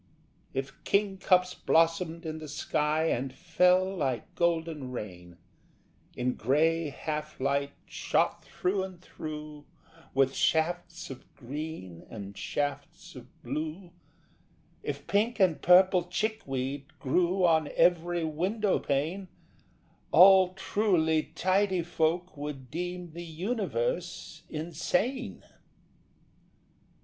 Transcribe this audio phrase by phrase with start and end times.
[0.51, 5.37] If kingcups blossomed in the sky And fell like golden rain
[6.17, 9.65] In grey half light shot through and through
[10.15, 13.91] With shafts of green and shafts of blue,
[14.81, 19.27] If pink and purple chickweed grew On every window pane,
[20.09, 25.43] All truly tidy folk would deem The universe insane.